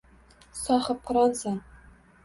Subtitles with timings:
[0.61, 1.65] Sohibqironsan.